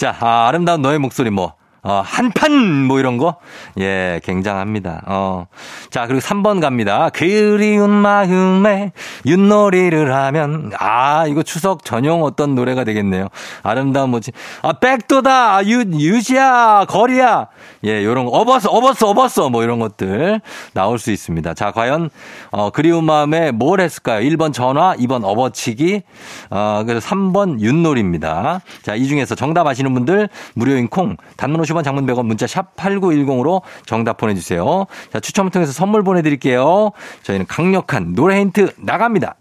자, 0.00 0.16
아, 0.18 0.48
아름다운 0.48 0.80
너의 0.80 0.98
목소리 0.98 1.28
뭐 1.28 1.52
어, 1.82 2.02
한판, 2.04 2.84
뭐 2.84 3.00
이런 3.00 3.16
거? 3.16 3.36
예, 3.78 4.20
굉장합니다. 4.22 5.02
어. 5.06 5.46
자, 5.90 6.06
그리고 6.06 6.20
3번 6.20 6.60
갑니다. 6.60 7.08
그리운 7.08 7.90
마음에 7.90 8.92
윷놀이를 9.24 10.14
하면, 10.14 10.72
아, 10.78 11.26
이거 11.26 11.42
추석 11.42 11.84
전용 11.84 12.22
어떤 12.22 12.54
노래가 12.54 12.84
되겠네요. 12.84 13.28
아름다운 13.62 14.10
뭐지? 14.10 14.32
아, 14.62 14.74
백도다! 14.74 15.56
아, 15.56 15.64
유, 15.64 15.82
유시야! 15.98 16.84
거리야! 16.86 17.48
예, 17.84 18.04
요런 18.04 18.26
거. 18.26 18.32
업었어, 18.32 18.68
업었어, 18.68 19.08
업었어! 19.08 19.48
뭐 19.48 19.62
이런 19.62 19.78
것들 19.78 20.42
나올 20.74 20.98
수 20.98 21.10
있습니다. 21.10 21.54
자, 21.54 21.70
과연, 21.70 22.10
어, 22.50 22.68
그리운 22.70 23.04
마음에 23.04 23.52
뭘 23.52 23.80
했을까요? 23.80 24.20
1번 24.28 24.52
전화, 24.52 24.94
2번 24.96 25.24
업어치기, 25.24 26.02
어, 26.50 26.82
그래서 26.86 27.08
3번 27.08 27.62
윷놀이입니다. 27.62 28.60
자, 28.82 28.94
이 28.94 29.06
중에서 29.06 29.34
정답 29.34 29.66
아시는 29.66 29.94
분들 29.94 30.28
무료인 30.54 30.88
콩, 30.88 31.16
단문 31.38 31.64
50 31.70 31.80
50원 31.80 31.84
장문 31.84 32.06
100원 32.06 32.26
문자 32.26 32.46
샵 32.46 32.74
8910으로 32.76 33.62
정답 33.86 34.16
보내주세요. 34.16 34.86
자, 35.12 35.20
추첨을 35.20 35.50
통해서 35.50 35.72
선물 35.72 36.02
보내드릴게요. 36.02 36.90
저희는 37.22 37.46
강력한 37.46 38.14
노래 38.14 38.40
힌트 38.40 38.74
나갑니다. 38.78 39.36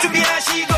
준비하시고 0.00 0.72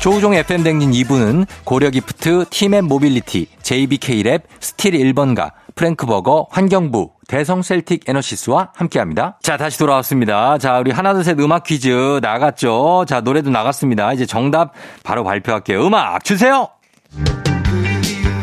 조우종 0.00 0.34
FM댕진 0.34 0.90
2부는 0.90 1.46
고려기프트, 1.64 2.44
티맵 2.50 2.84
모빌리티, 2.84 3.48
JBK랩, 3.62 4.42
스틸 4.60 4.90
1번가, 4.90 5.52
프랭크버거, 5.76 6.48
환경부, 6.50 7.12
대성 7.26 7.62
셀틱 7.62 8.06
에너시스와 8.06 8.72
함께합니다. 8.76 9.38
자, 9.42 9.56
다시 9.56 9.78
돌아왔습니다. 9.78 10.58
자, 10.58 10.78
우리 10.78 10.90
하나, 10.90 11.14
둘, 11.14 11.24
셋 11.24 11.40
음악 11.40 11.64
퀴즈 11.64 12.20
나갔죠? 12.20 13.06
자, 13.08 13.22
노래도 13.22 13.48
나갔습니다. 13.48 14.12
이제 14.12 14.26
정답 14.26 14.72
바로 15.04 15.24
발표할게요. 15.24 15.86
음악 15.86 16.22
주세요! 16.22 16.68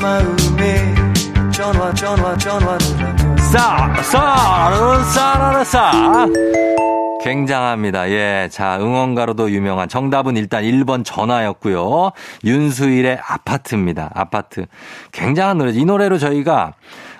마음에 0.01 0.95
전화 1.53 1.93
전화 1.93 2.35
전화를 2.35 2.79
싸, 3.37 3.93
싸, 4.01 5.03
싸, 5.03 5.63
싸. 5.63 6.27
굉장합니다. 7.23 8.09
예. 8.09 8.49
자, 8.51 8.79
응원가로도 8.79 9.51
유명한 9.51 9.87
정답은 9.87 10.37
일단 10.37 10.63
1번 10.63 11.05
전화였고요. 11.05 12.11
윤수일의 12.43 13.19
아파트입니다. 13.23 14.09
아파트. 14.15 14.65
굉장한 15.11 15.59
노래죠. 15.59 15.79
이 15.79 15.85
노래로 15.85 16.17
저희가 16.17 16.73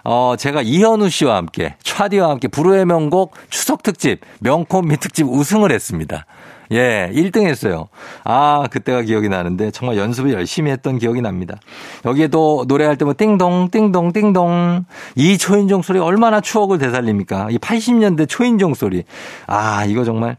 어, 0.03 0.33
제가 0.37 0.63
이현우 0.63 1.09
씨와 1.09 1.35
함께, 1.35 1.75
차디와 1.83 2.31
함께 2.31 2.47
불후의 2.47 2.85
명곡 2.85 3.35
추석 3.51 3.83
특집, 3.83 4.21
명콤미 4.39 4.97
특집 4.97 5.27
우승을 5.27 5.71
했습니다. 5.71 6.25
예, 6.71 7.11
1등 7.13 7.45
했어요. 7.45 7.89
아, 8.23 8.65
그때가 8.71 9.01
기억이 9.01 9.29
나는데 9.29 9.71
정말 9.71 9.97
연습을 9.97 10.33
열심히 10.33 10.71
했던 10.71 10.97
기억이 10.97 11.21
납니다. 11.21 11.57
여기에도 12.05 12.65
노래할 12.67 12.97
때면 12.97 13.15
띵동, 13.17 13.69
띵동, 13.71 14.13
띵동. 14.13 14.85
이 15.15 15.37
초인종 15.37 15.81
소리 15.81 15.99
얼마나 15.99 16.39
추억을 16.39 16.77
되살립니까? 16.77 17.49
이 17.51 17.57
80년대 17.57 18.27
초인종 18.29 18.73
소리. 18.73 19.03
아, 19.47 19.85
이거 19.85 20.03
정말. 20.03 20.37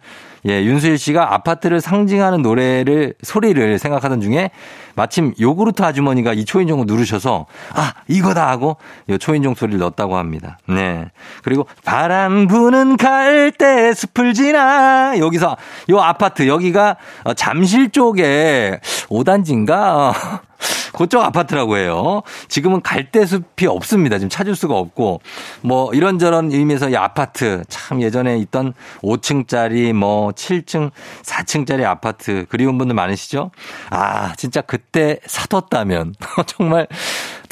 예, 0.48 0.64
윤수일 0.64 0.98
씨가 0.98 1.34
아파트를 1.34 1.80
상징하는 1.80 2.42
노래를, 2.42 3.14
소리를 3.22 3.78
생각하던 3.78 4.20
중에 4.20 4.50
마침 4.94 5.32
요구르트 5.40 5.82
아주머니가 5.82 6.32
이 6.32 6.44
초인종을 6.44 6.86
누르셔서 6.86 7.46
아, 7.74 7.94
이거다 8.08 8.48
하고 8.48 8.76
이 9.08 9.18
초인종 9.18 9.54
소리를 9.54 9.78
넣었다고 9.78 10.16
합니다. 10.16 10.58
네. 10.66 11.10
그리고 11.42 11.66
바람 11.84 12.48
부는 12.48 12.96
갈대 12.96 13.94
숲을 13.94 14.34
지나 14.34 15.18
여기서 15.18 15.56
요 15.90 16.00
아파트 16.00 16.48
여기가 16.48 16.96
어, 17.24 17.34
잠실 17.34 17.90
쪽에 17.90 18.80
5단지인가? 19.08 20.12
그쪽 21.02 21.20
아파트라고 21.22 21.78
해요. 21.78 22.22
지금은 22.46 22.80
갈대숲이 22.80 23.66
없습니다. 23.66 24.18
지금 24.18 24.28
찾을 24.28 24.54
수가 24.54 24.76
없고 24.76 25.20
뭐 25.62 25.92
이런저런 25.92 26.52
의미에서 26.52 26.90
이 26.90 26.96
아파트 26.96 27.64
참 27.68 28.00
예전에 28.02 28.38
있던 28.38 28.72
5층짜리 29.02 29.92
뭐 29.94 30.30
7층, 30.30 30.92
4층짜리 31.22 31.84
아파트 31.84 32.46
그리운 32.48 32.78
분들 32.78 32.94
많으시죠? 32.94 33.50
아 33.90 34.34
진짜 34.36 34.60
그때 34.60 35.18
사뒀다면 35.26 36.14
정말 36.46 36.86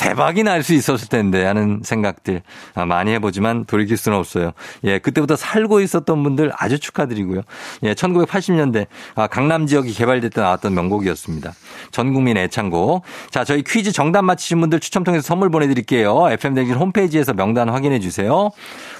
대박이 0.01 0.43
날 0.45 0.61
수 0.63 0.75
있었을 0.75 1.09
텐데 1.09 1.45
하는 1.45 1.81
생각들 1.83 2.43
아, 2.75 2.85
많이 2.87 3.13
해보지만 3.13 3.65
돌이킬 3.65 3.97
수는 3.97 4.17
없어요. 4.19 4.53
예, 4.85 4.99
그때부터 4.99 5.37
살고 5.37 5.81
있었던 5.81 6.23
분들 6.23 6.53
아주 6.57 6.79
축하드리고요. 6.79 7.43
예, 7.85 7.95
1980년대 7.95 8.87
아, 9.15 9.27
강남 9.27 9.67
지역이 9.67 9.93
개발될 9.95 10.31
때 10.31 10.41
나왔던 10.41 10.75
명곡이었습니다. 10.75 11.53
전 11.93 12.13
국민 12.13 12.37
애창곡. 12.37 13.03
자, 13.31 13.45
저희 13.45 13.63
퀴즈 13.63 13.93
정답 13.93 14.23
맞히신 14.23 14.61
분들 14.61 14.81
추첨 14.81 15.05
통해서 15.05 15.27
선물 15.27 15.51
보내드릴게요. 15.51 16.29
FM대진 16.31 16.75
홈페이지에서 16.75 17.33
명단 17.33 17.69
확인해 17.69 18.01
주세요. 18.01 18.51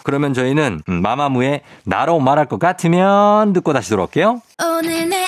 그러면 0.03 0.33
저희는 0.35 0.81
음, 0.89 1.03
마마무의 1.03 1.61
나로 1.85 2.21
말할 2.21 2.47
것 2.47 2.59
같으면 2.59 3.53
듣고 3.53 3.73
다시 3.73 3.91
돌아올게요. 3.91 4.41
오늘 4.63 5.09
내 5.09 5.20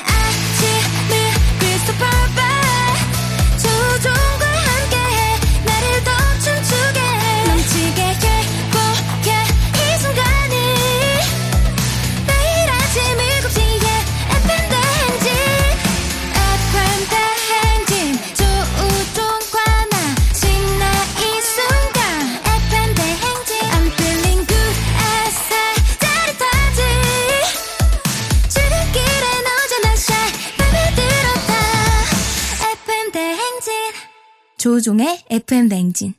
조종의 34.82 35.20
FM 35.30 35.68
대행진 35.68 36.12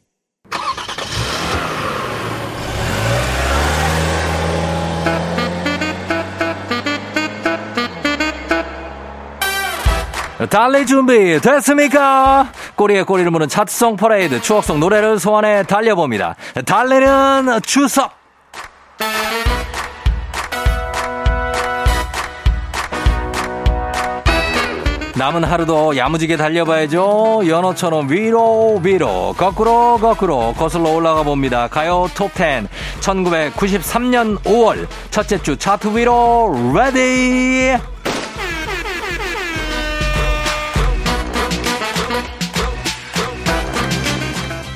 달릴 10.49 10.85
준비 10.85 11.39
됐습니까? 11.39 12.51
꼬리에 12.75 13.03
꼬리를 13.03 13.29
무는 13.31 13.49
차트송 13.49 13.97
퍼레이드 13.97 14.41
추억송 14.41 14.79
노래를 14.79 15.19
소환해 15.19 15.63
달려봅니다. 15.63 16.35
달리는 16.65 17.59
추석. 17.65 18.22
남은 25.23 25.45
하루도 25.45 25.95
야무지게 25.95 26.35
달려봐야죠. 26.35 27.43
연어처럼 27.47 28.11
위로 28.11 28.81
위로 28.83 29.33
거꾸로 29.37 29.97
거꾸로 29.97 30.51
거슬러 30.51 30.89
올라가 30.89 31.23
봅니다. 31.23 31.69
가요 31.69 32.09
톱10 32.13 32.67
1993년 32.99 34.37
5월 34.39 34.85
첫째 35.11 35.41
주 35.41 35.55
차트 35.55 35.97
위로 35.97 36.53
ready. 36.75 37.77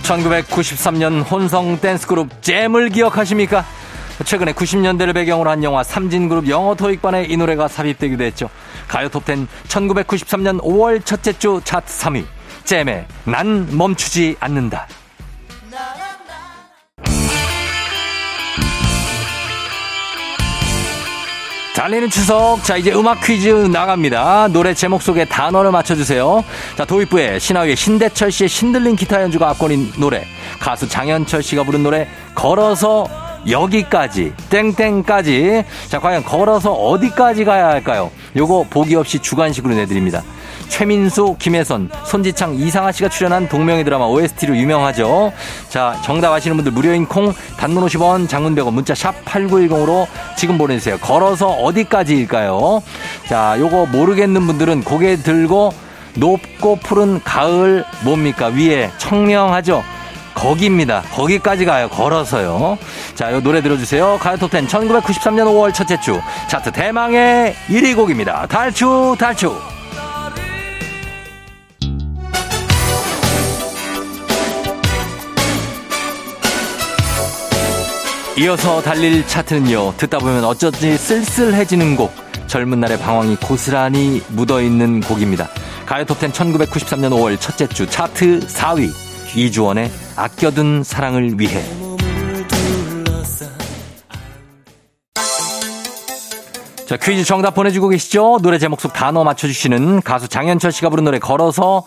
1993년 0.03 1.29
혼성 1.29 1.77
댄스 1.81 2.07
그룹 2.07 2.41
잼을 2.41 2.87
기억하십니까? 2.87 3.65
최근에 4.25 4.53
90년대를 4.53 5.13
배경으로 5.13 5.49
한 5.49 5.63
영화 5.63 5.83
삼진그룹 5.83 6.47
영어 6.49 6.75
토익반에 6.75 7.25
이 7.25 7.37
노래가 7.37 7.67
삽입되기도 7.67 8.23
했죠. 8.23 8.49
가요 8.87 9.09
톱10 9.09 9.47
1993년 9.67 10.61
5월 10.61 11.05
첫째 11.05 11.33
주 11.33 11.61
차트 11.63 11.87
3위 11.87 12.25
잼의 12.63 13.05
난 13.25 13.67
멈추지 13.71 14.35
않는다. 14.39 14.87
달리는 21.77 22.09
추석. 22.09 22.63
자, 22.63 22.75
이제 22.75 22.91
음악 22.91 23.21
퀴즈 23.21 23.49
나갑니다. 23.49 24.47
노래 24.47 24.73
제목 24.73 25.03
속에 25.03 25.25
단어를 25.25 25.71
맞춰주세요. 25.71 26.43
자, 26.75 26.85
도입부에 26.85 27.37
신화의 27.37 27.75
신대철 27.75 28.31
씨의 28.31 28.49
신들린 28.49 28.95
기타 28.95 29.21
연주가 29.21 29.49
앞권인 29.49 29.93
노래. 29.99 30.25
가수 30.59 30.89
장현철 30.89 31.43
씨가 31.43 31.63
부른 31.63 31.83
노래, 31.83 32.07
걸어서 32.33 33.26
여기까지, 33.49 34.33
땡땡까지. 34.49 35.63
자, 35.87 35.99
과연 35.99 36.23
걸어서 36.23 36.71
어디까지 36.73 37.45
가야 37.45 37.67
할까요? 37.67 38.11
요거 38.35 38.67
보기 38.69 38.95
없이 38.95 39.19
주관식으로 39.19 39.75
내드립니다. 39.75 40.23
최민수, 40.67 41.37
김혜선, 41.39 41.89
손지창, 42.05 42.55
이상아 42.55 42.91
씨가 42.91 43.09
출연한 43.09 43.47
동명의 43.47 43.83
드라마 43.83 44.05
OST로 44.05 44.55
유명하죠. 44.55 45.31
자, 45.69 45.99
정답 46.03 46.33
아시는 46.33 46.57
분들 46.57 46.71
무료인 46.71 47.05
콩, 47.05 47.33
단문 47.57 47.85
50원, 47.85 48.27
장문 48.27 48.53
100원, 48.55 48.73
문자 48.73 48.93
샵 48.93 49.23
8910으로 49.25 50.07
지금 50.35 50.57
보내주세요. 50.57 50.97
걸어서 50.97 51.49
어디까지일까요? 51.49 52.83
자, 53.27 53.55
요거 53.59 53.87
모르겠는 53.87 54.45
분들은 54.45 54.83
고개 54.83 55.15
들고 55.15 55.73
높고 56.15 56.77
푸른 56.77 57.21
가을 57.23 57.85
뭡니까? 58.03 58.47
위에 58.47 58.91
청명하죠? 58.97 59.83
거기입니다. 60.37 61.01
거기까지 61.11 61.65
가요. 61.65 61.89
걸어서요. 61.89 62.77
자, 63.15 63.31
요 63.31 63.41
노래 63.41 63.61
들어주세요. 63.61 64.19
가요톱10 64.21 64.67
1993년 64.67 65.45
5월 65.45 65.73
첫째 65.73 65.99
주 65.99 66.21
차트 66.47 66.71
대망의 66.71 67.55
1위 67.67 67.95
곡입니다. 67.95 68.45
달추, 68.47 69.15
달추. 69.19 69.55
이어서 78.37 78.81
달릴 78.83 79.25
차트는요. 79.25 79.95
듣다 79.97 80.19
보면 80.19 80.45
어쩐지 80.45 80.95
쓸쓸해지는 80.95 81.95
곡. 81.95 82.13
젊은 82.45 82.79
날의 82.79 82.99
방황이 82.99 83.35
고스란히 83.37 84.21
묻어있는 84.29 85.01
곡입니다. 85.01 85.49
가요톱10 85.87 86.31
1993년 86.31 87.09
5월 87.09 87.39
첫째 87.39 87.67
주 87.67 87.87
차트 87.87 88.41
4위. 88.41 88.91
이주원의 89.35 89.91
아껴둔 90.17 90.83
사랑을 90.83 91.39
위해. 91.39 91.63
자, 96.87 96.97
퀴즈 96.97 97.23
정답 97.23 97.53
보내주고 97.53 97.89
계시죠? 97.89 98.39
노래 98.41 98.57
제목 98.57 98.81
속 98.81 98.93
단어 98.93 99.23
맞춰주시는 99.23 100.01
가수 100.01 100.27
장현철 100.27 100.71
씨가 100.71 100.89
부른 100.89 101.03
노래 101.03 101.19
걸어서 101.19 101.83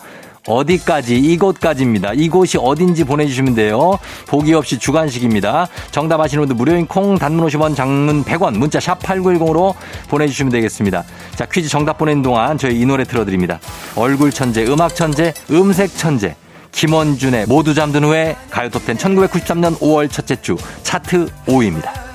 어디까지, 0.47 1.17
이곳까지입니다. 1.17 2.13
이곳이 2.13 2.57
어딘지 2.57 3.03
보내주시면 3.03 3.53
돼요. 3.53 3.99
보기 4.27 4.53
없이 4.53 4.79
주간식입니다. 4.79 5.67
정답 5.91 6.21
아시는 6.21 6.43
분들 6.43 6.55
무료인 6.55 6.87
콩, 6.87 7.17
단문 7.17 7.47
50원, 7.47 7.75
장문 7.75 8.23
100원, 8.23 8.57
문자 8.57 8.79
샵 8.79 8.99
8910으로 8.99 9.75
보내주시면 10.07 10.51
되겠습니다. 10.51 11.03
자, 11.35 11.45
퀴즈 11.45 11.67
정답 11.67 11.97
보내는 11.97 12.21
동안 12.21 12.57
저희 12.57 12.79
이 12.79 12.85
노래 12.85 13.03
틀어드립니다. 13.03 13.59
얼굴 13.95 14.31
천재, 14.31 14.65
음악 14.65 14.95
천재, 14.95 15.33
음색 15.51 15.97
천재. 15.97 16.35
김원준의 16.71 17.45
모두 17.47 17.73
잠든 17.73 18.03
후에 18.03 18.35
가요톱10 18.49 18.97
1993년 18.97 19.77
5월 19.79 20.09
첫째 20.09 20.41
주 20.41 20.57
차트 20.83 21.27
5위입니다. 21.47 22.11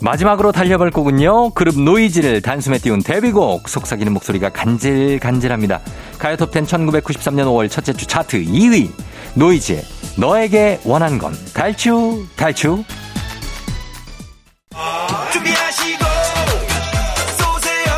마지막으로 0.00 0.52
달려볼 0.52 0.90
곡은요. 0.90 1.50
그룹 1.50 1.78
노이즈를 1.80 2.40
단숨에 2.40 2.78
띄운 2.78 3.00
데뷔곡 3.02 3.68
속삭이는 3.68 4.12
목소리가 4.12 4.48
간질간질합니다. 4.50 5.80
가요톱10 6.18 6.66
1993년 6.66 7.44
5월 7.46 7.68
첫째 7.70 7.92
주 7.92 8.06
차트 8.06 8.42
2위 8.44 8.90
노이즈의 9.34 9.82
너에게 10.16 10.80
원한 10.84 11.18
건 11.18 11.34
달추 11.52 12.26
달추 12.36 12.84
준비하시고 15.32 16.04
쏘세요. 17.38 17.92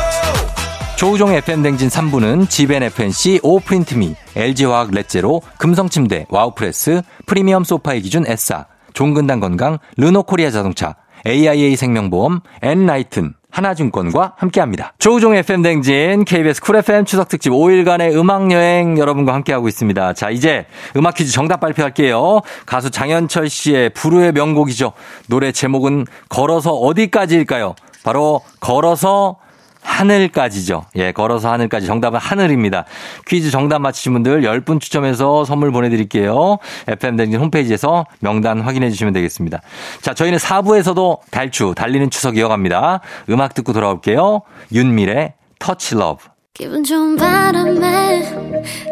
조우종 0.97 1.31
FM 1.33 1.63
댕진 1.63 1.89
3부는 1.89 2.49
지벤 2.49 2.83
FNC, 2.83 3.39
오프린트미, 3.43 4.15
LG화학 4.35 4.91
렛제로, 4.91 5.41
금성침대, 5.57 6.27
와우프레스, 6.29 7.01
프리미엄 7.25 7.63
소파의 7.63 8.01
기준 8.01 8.25
에싸, 8.27 8.65
종근당 8.93 9.39
건강, 9.39 9.77
르노코리아 9.97 10.51
자동차, 10.51 10.95
AIA 11.25 11.75
생명보험, 11.75 12.41
엔라이튼, 12.61 13.33
하나증권과 13.51 14.33
함께합니다. 14.37 14.93
조우종 14.97 15.35
FM 15.35 15.61
댕진 15.61 16.25
KBS 16.25 16.61
Cool 16.61 16.77
FM 16.77 17.05
추석 17.05 17.27
특집 17.27 17.51
5일간의 17.51 18.15
음악 18.15 18.51
여행 18.51 18.97
여러분과 18.97 19.33
함께하고 19.33 19.67
있습니다. 19.67 20.13
자, 20.13 20.29
이제 20.29 20.65
음악 20.95 21.15
퀴즈 21.15 21.31
정답 21.31 21.59
발표할게요. 21.59 22.41
가수 22.65 22.89
장현철 22.89 23.49
씨의 23.49 23.89
불후의 23.91 24.31
명곡이죠. 24.31 24.93
노래 25.27 25.51
제목은 25.51 26.07
걸어서 26.29 26.71
어디까지일까요? 26.71 27.75
바로 28.03 28.41
걸어서 28.59 29.37
하늘까지죠. 29.81 30.85
예, 30.95 31.11
걸어서 31.11 31.51
하늘까지. 31.51 31.87
정답은 31.87 32.19
하늘입니다. 32.19 32.85
퀴즈 33.27 33.51
정답 33.51 33.79
맞히신 33.79 34.13
분들 34.13 34.41
10분 34.41 34.79
추첨해서 34.79 35.45
선물 35.45 35.71
보내드릴게요. 35.71 36.57
FM댕진 36.87 37.39
홈페이지에서 37.39 38.05
명단 38.19 38.61
확인해 38.61 38.89
주시면 38.89 39.13
되겠습니다. 39.13 39.61
자, 40.01 40.13
저희는 40.13 40.37
4부에서도 40.39 41.19
달추, 41.29 41.73
달리는 41.75 42.09
추석 42.09 42.37
이어갑니다. 42.37 43.01
음악 43.29 43.53
듣고 43.53 43.73
돌아올게요. 43.73 44.41
윤미래, 44.73 45.33
Touch 45.59 45.95
Love. 45.95 46.31
기분 46.53 46.83
좋은 46.83 47.15
바람에 47.15 48.23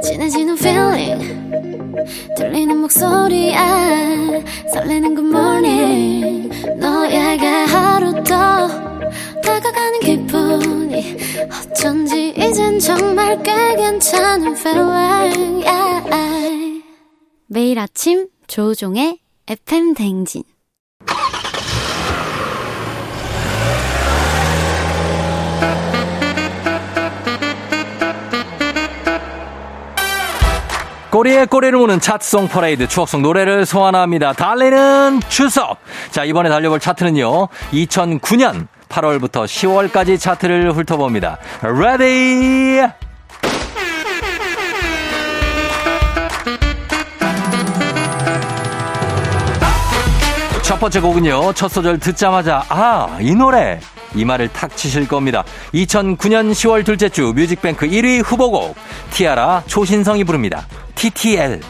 진해지는 0.02 0.58
feeling 0.58 1.52
들리는 2.38 2.78
목소리에 2.78 3.54
설레는 4.74 5.16
good 5.16 5.28
morning 5.28 6.50
너에게 6.80 7.46
하루 7.46 8.24
더 8.24 8.70
다가가는 9.50 10.00
기분이 10.02 11.18
어쩐지 11.72 12.34
이젠 12.38 12.78
정말 12.80 13.42
꽤 13.42 13.76
괜찮은 13.76 14.56
feeling 14.56 15.66
yeah. 15.66 16.84
매일 17.48 17.80
아침 17.80 18.28
조우종의 18.46 19.20
FM 19.48 19.96
댕진 19.96 20.44
꼬리에 31.10 31.46
꼬리를 31.46 31.78
무는 31.78 32.00
차트송 32.00 32.50
퍼레이드 32.50 32.88
추억송 32.88 33.24
노래를 33.24 33.66
소환합니다. 33.66 34.34
달리는 34.34 35.20
추석. 35.28 35.80
자, 36.12 36.24
이번에 36.24 36.50
달려볼 36.50 36.80
차트는요. 36.80 37.48
2009년 37.74 38.68
8월부터 38.90 39.46
10월까지 39.46 40.20
차트를 40.20 40.72
훑어봅니다. 40.74 41.38
ready! 41.62 42.82
첫 50.64 50.80
번째 50.80 51.00
곡은요. 51.00 51.54
첫 51.54 51.68
소절 51.68 52.00
듣자마자 52.00 52.64
아, 52.70 53.18
이 53.22 53.34
노래. 53.34 53.80
이마를 54.16 54.50
탁 54.50 54.76
치실 54.76 55.08
겁니다. 55.08 55.44
2009년 55.74 56.52
10월 56.52 56.86
둘째 56.86 57.10
주 57.10 57.34
뮤직뱅크 57.36 57.88
1위 57.88 58.24
후보곡 58.24 58.76
티아라 59.12 59.64
초신성이 59.68 60.24
부릅니다. 60.24 60.68
TTL. 60.96 61.62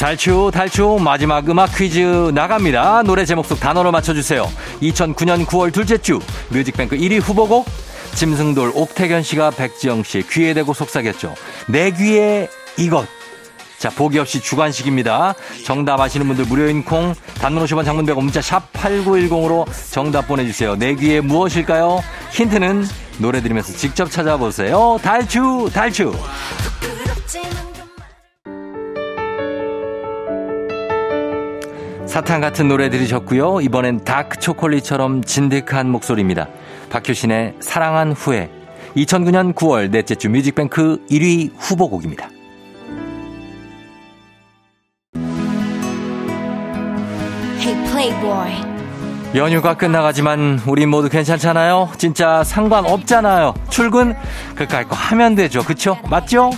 달추 0.00 0.50
달추 0.50 0.98
마지막 0.98 1.46
음악 1.50 1.76
퀴즈 1.76 2.30
나갑니다. 2.34 3.02
노래 3.02 3.26
제목 3.26 3.44
속 3.44 3.60
단어를 3.60 3.92
맞춰주세요. 3.92 4.48
2009년 4.80 5.44
9월 5.44 5.74
둘째 5.74 5.98
주 5.98 6.20
뮤직뱅크 6.48 6.96
1위 6.96 7.20
후보곡 7.20 7.66
짐승돌 8.14 8.72
옥태견 8.74 9.22
씨가 9.22 9.50
백지영 9.50 10.02
씨 10.04 10.22
귀에 10.30 10.54
대고 10.54 10.72
속삭였죠. 10.72 11.34
내 11.68 11.90
귀에 11.90 12.48
이것. 12.78 13.06
자, 13.78 13.90
보기 13.90 14.18
없이 14.18 14.40
주관식입니다. 14.40 15.34
정답 15.66 16.00
아시는 16.00 16.26
분들 16.28 16.46
무료인 16.46 16.82
콩, 16.82 17.14
단문 17.34 17.62
50원 17.64 17.84
장문 17.84 18.06
100원 18.06 18.22
문자 18.22 18.40
샵 18.40 18.72
8910으로 18.72 19.66
정답 19.92 20.26
보내주세요. 20.28 20.76
내 20.76 20.94
귀에 20.94 21.20
무엇일까요? 21.20 22.02
힌트는 22.32 22.86
노래 23.18 23.42
들으면서 23.42 23.74
직접 23.74 24.10
찾아보세요. 24.10 24.98
달추, 25.02 25.68
달추. 25.74 26.14
사탕 32.10 32.40
같은 32.40 32.66
노래 32.66 32.90
들으셨고요. 32.90 33.60
이번엔 33.60 34.02
다크 34.02 34.40
초콜릿처럼 34.40 35.22
진득한 35.22 35.88
목소리입니다. 35.88 36.48
박효신의 36.90 37.54
사랑한 37.60 38.10
후에 38.10 38.50
2009년 38.96 39.54
9월 39.54 39.92
넷째 39.92 40.16
주 40.16 40.28
뮤직뱅크 40.28 40.98
1위 41.08 41.52
후보곡입니다. 41.56 42.28
Hey 47.60 48.10
연휴가 49.36 49.76
끝나가지만 49.76 50.62
우리 50.66 50.86
모두 50.86 51.08
괜찮잖아요? 51.08 51.90
진짜 51.96 52.42
상관없잖아요. 52.42 53.54
출근 53.68 54.16
그까이 54.56 54.82
거 54.82 54.96
하면 54.96 55.36
되죠. 55.36 55.62
그쵸? 55.62 55.96
맞죠? 56.10 56.50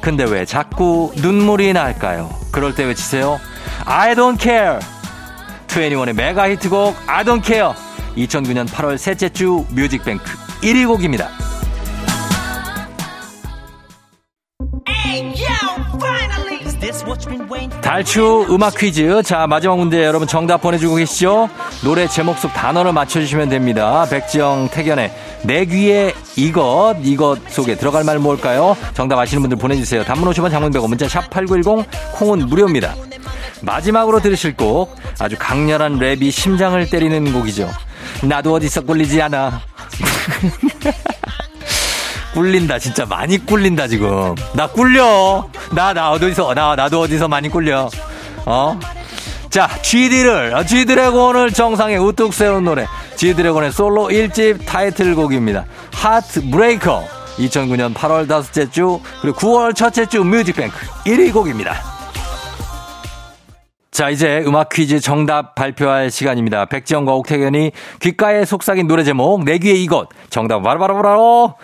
근데 0.00 0.22
왜 0.22 0.44
자꾸 0.44 1.10
눈물이 1.16 1.72
날까요? 1.72 2.30
그럴 2.52 2.76
때 2.76 2.84
외치세요. 2.84 3.40
I 3.84 4.14
don't 4.14 4.40
care. 4.40 4.78
21의 5.68 6.12
메가 6.12 6.48
히트곡 6.50 6.96
I 7.06 7.24
don't 7.24 7.44
care. 7.44 7.72
2009년 8.16 8.66
8월 8.66 8.96
셋째 8.96 9.28
주 9.28 9.64
뮤직뱅크 9.70 10.24
1위 10.62 10.86
곡입니다. 10.86 11.28
달추 17.82 18.46
음악 18.50 18.76
퀴즈. 18.76 19.22
자, 19.22 19.46
마지막 19.46 19.78
문제 19.78 20.04
여러분 20.04 20.26
정답 20.26 20.62
보내주고 20.62 20.96
계시죠? 20.96 21.48
노래 21.82 22.06
제목 22.08 22.38
속 22.38 22.52
단어를 22.52 22.92
맞춰주시면 22.92 23.48
됩니다. 23.48 24.06
백지영, 24.08 24.68
태견의 24.70 25.12
내 25.42 25.64
귀에 25.66 26.14
이것, 26.36 26.96
이것 27.02 27.38
속에 27.48 27.76
들어갈 27.76 28.04
말 28.04 28.18
뭘까요? 28.18 28.76
정답 28.94 29.18
아시는 29.18 29.42
분들 29.42 29.58
보내주세요. 29.58 30.04
단문 30.04 30.30
50원 30.30 30.50
장문 30.50 30.72
100원 30.72 30.88
문자 30.88 31.06
샵8910 31.06 31.84
콩은 32.14 32.46
무료입니다. 32.46 32.94
마지막으로 33.64 34.20
들으실 34.20 34.56
곡 34.56 34.96
아주 35.18 35.36
강렬한 35.38 35.98
랩이 35.98 36.30
심장을 36.30 36.88
때리는 36.88 37.32
곡이죠. 37.32 37.70
나도 38.22 38.54
어디서 38.54 38.82
꿀리지 38.82 39.20
않아. 39.22 39.60
꿀린다 42.34 42.78
진짜 42.78 43.06
많이 43.06 43.38
꿀린다 43.38 43.88
지금. 43.88 44.34
나 44.54 44.66
꿀려. 44.66 45.48
나나 45.72 46.10
어디서 46.12 46.54
나 46.54 46.74
나도 46.74 47.00
어디서 47.00 47.28
많이 47.28 47.48
꿀려. 47.48 47.88
어 48.46 48.78
자 49.54 49.68
G드를 49.82 50.66
G드래곤을 50.66 51.52
정상에 51.52 51.96
우뚝 51.96 52.34
세운 52.34 52.64
노래. 52.64 52.88
G드래곤의 53.14 53.70
솔로 53.70 54.08
1집 54.08 54.66
타이틀곡입니다. 54.66 55.64
Heartbreaker 55.92 57.04
2009년 57.38 57.94
8월 57.94 58.28
다섯째 58.28 58.68
주 58.68 58.98
그리고 59.22 59.38
9월 59.38 59.76
첫째 59.76 60.06
주 60.06 60.24
뮤직뱅크 60.24 60.76
1위 61.06 61.32
곡입니다 61.32 61.93
자, 63.94 64.10
이제 64.10 64.42
음악 64.44 64.70
퀴즈 64.70 64.98
정답 64.98 65.54
발표할 65.54 66.10
시간입니다. 66.10 66.64
백지영과 66.64 67.14
옥택연이 67.14 67.70
귓가에 68.00 68.44
속삭인 68.44 68.88
노래 68.88 69.04
제목, 69.04 69.44
내 69.44 69.58
귀에 69.58 69.74
이것. 69.74 70.08
정답 70.30 70.62
바로바로바로 70.62 71.54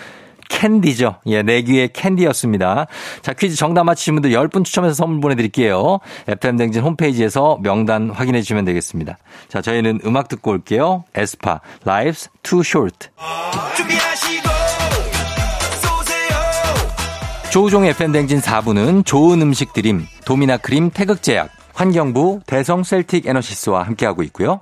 캔디죠. 0.48 1.16
예, 1.26 1.42
내 1.42 1.62
귀에 1.62 1.88
캔디였습니다. 1.92 2.86
자, 3.22 3.32
퀴즈 3.32 3.56
정답 3.56 3.82
맞히신 3.82 4.14
분들 4.14 4.30
10분 4.30 4.64
추첨해서 4.64 4.94
선물 4.94 5.20
보내드릴게요. 5.20 5.98
FM댕진 6.28 6.82
홈페이지에서 6.82 7.58
명단 7.62 8.10
확인해 8.10 8.42
주시면 8.42 8.64
되겠습니다. 8.64 9.18
자, 9.48 9.60
저희는 9.60 9.98
음악 10.04 10.28
듣고 10.28 10.52
올게요. 10.52 11.02
에스파, 11.16 11.60
Life's 11.84 12.28
Too 12.44 12.62
Short. 12.64 13.08
조우종의 17.50 17.90
FM댕진 17.90 18.40
4부는 18.40 19.04
좋은 19.04 19.42
음식 19.42 19.72
드림, 19.72 20.06
도미나 20.24 20.58
크림 20.58 20.90
태극제약, 20.90 21.59
환경부 21.74 22.40
대성 22.46 22.82
셀틱 22.82 23.26
에너시스와 23.26 23.82
함께하고 23.82 24.22
있고요. 24.24 24.60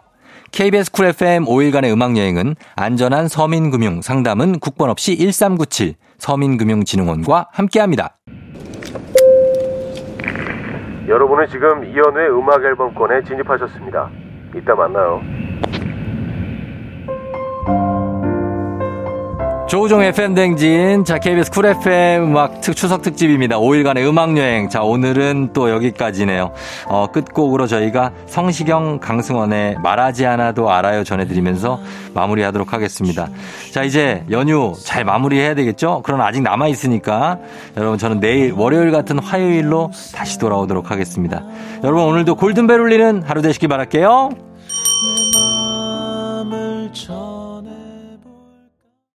KBS 0.51 0.92
Cool 0.92 1.07
FM 1.07 1.44
5일간의 1.44 1.92
음악여행은 1.92 2.55
안전한 2.77 3.29
서민금융 3.29 4.01
상담은 4.03 4.59
국번 4.61 4.90
없이 4.90 5.16
1397 5.16 5.94
서민금융진흥원과 6.18 7.49
함께합니다. 7.53 8.16
여러분은 11.07 11.47
지금 11.49 11.85
이현우의 11.85 12.31
음악 12.31 12.62
앨범권에 12.62 13.23
진입하셨습니다. 13.25 14.11
이따 14.55 14.75
만나요. 14.75 15.23
조우종의 19.68 20.09
FM댕진. 20.09 21.04
자, 21.04 21.18
KBS 21.18 21.50
쿨 21.50 21.66
FM 21.66 22.31
음악 22.31 22.62
특, 22.62 22.74
추석 22.74 23.02
특집입니다. 23.02 23.59
5일간의 23.59 24.09
음악여행. 24.09 24.70
자, 24.70 24.83
오늘은 24.83 25.50
또 25.52 25.68
여기까지네요. 25.68 26.52
어, 26.87 27.09
끝곡으로 27.12 27.66
저희가 27.66 28.12
성시경, 28.24 28.98
강승원의 28.98 29.76
말하지 29.83 30.24
않아도 30.24 30.70
알아요 30.70 31.04
전해드리면서 31.04 31.81
마무리하도록 32.14 32.72
하겠습니다. 32.72 33.28
자, 33.70 33.83
이제 33.83 34.24
연휴 34.31 34.72
잘 34.83 35.04
마무리해야 35.04 35.54
되겠죠? 35.54 36.00
그러나 36.02 36.26
아직 36.26 36.40
남아있으니까 36.40 37.38
여러분 37.76 37.98
저는 37.98 38.20
내일 38.20 38.52
월요일 38.52 38.90
같은 38.90 39.18
화요일로 39.18 39.90
다시 40.14 40.38
돌아오도록 40.38 40.90
하겠습니다. 40.90 41.44
여러분 41.85 42.04
오늘도 42.04 42.37
골든벨 42.37 42.81
울리는 42.81 43.22
하루 43.22 43.42
되시기 43.42 43.68
바랄게요. 43.68 44.31